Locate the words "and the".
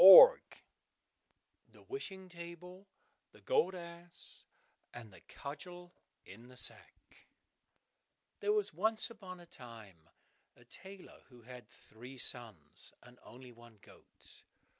4.95-5.21